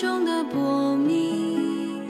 [0.00, 2.08] 中的薄命，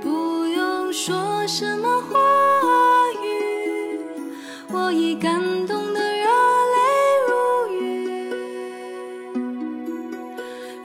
[0.00, 2.18] 不用说什么话
[3.22, 4.00] 语，
[4.72, 6.24] 我已感动得热
[6.72, 6.78] 泪
[7.28, 7.34] 如
[7.74, 8.32] 雨。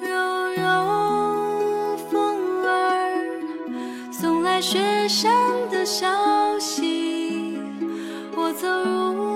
[0.01, 0.11] 柔
[0.57, 3.15] 柔风儿
[4.11, 5.31] 送来雪山
[5.71, 7.57] 的消息，
[8.35, 9.34] 我走入。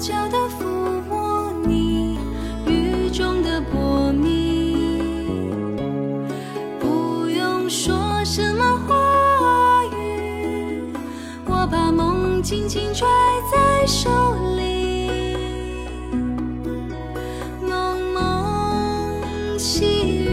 [0.00, 0.64] 悄悄的抚
[1.10, 2.18] 摸你，
[2.64, 5.76] 雨中的薄明，
[6.78, 10.90] 不用说什么话语，
[11.44, 13.06] 我把梦紧紧拽
[13.52, 14.08] 在手
[14.56, 15.36] 里。
[17.60, 19.84] 蒙蒙细
[20.16, 20.29] 雨。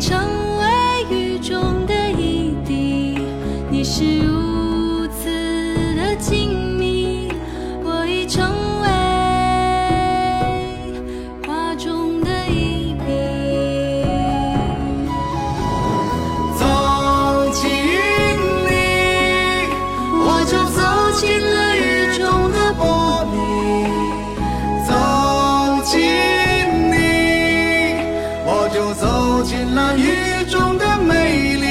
[0.00, 0.27] Tr
[28.72, 31.67] 就走进了雨中的美丽。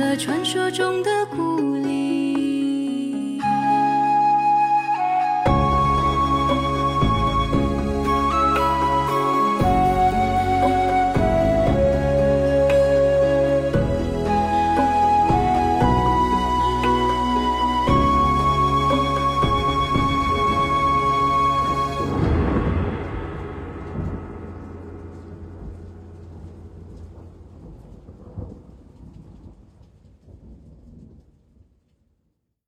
[0.00, 1.69] 了传说中的故